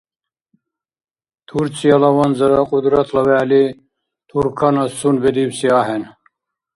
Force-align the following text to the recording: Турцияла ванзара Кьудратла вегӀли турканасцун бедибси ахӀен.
Турцияла 1.47 2.09
ванзара 2.17 2.59
Кьудратла 2.69 3.21
вегӀли 3.27 3.63
турканасцун 4.29 5.15
бедибси 5.21 5.67
ахӀен. 5.79 6.03